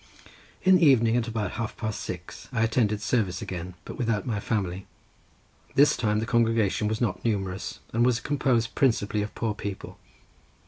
In 0.63 0.77
the 0.77 0.83
evening, 0.87 1.15
at 1.15 1.27
about 1.27 1.51
half 1.51 1.77
past 1.77 2.01
six, 2.01 2.49
I 2.51 2.63
attended 2.63 3.03
service 3.03 3.39
again, 3.39 3.75
but 3.85 3.99
without 3.99 4.25
my 4.25 4.39
family. 4.39 4.87
This 5.75 5.95
time 5.95 6.17
the 6.17 6.25
congregation 6.25 6.87
was 6.87 6.99
not 7.01 7.23
numerous, 7.23 7.81
and 7.93 8.03
was 8.03 8.19
composed 8.19 8.73
principally 8.73 9.21
of 9.21 9.35
poor 9.35 9.53
people. 9.53 9.99